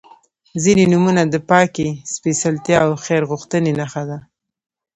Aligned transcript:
•ځینې 0.63 0.85
نومونه 0.91 1.21
د 1.27 1.35
پاکۍ، 1.49 1.89
سپېڅلتیا 2.13 2.77
او 2.87 2.91
خیر 3.05 3.23
غوښتنې 3.31 3.71
نښه 3.79 4.03
ده. 4.09 4.17